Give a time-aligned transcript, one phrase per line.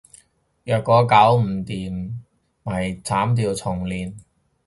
[0.63, 2.13] 若果搞唔掂，
[2.63, 4.15] 咪砍掉重練